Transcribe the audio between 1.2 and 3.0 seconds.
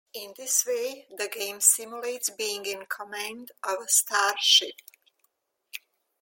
game simulates being in